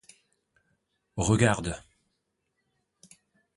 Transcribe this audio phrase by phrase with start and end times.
[1.29, 1.75] Regarde.